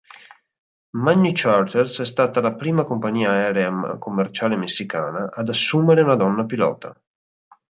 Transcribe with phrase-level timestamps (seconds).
[0.97, 6.99] Magnicharters è stata la prima compagnia aerea commerciale messicana ad assumere una donna pilota.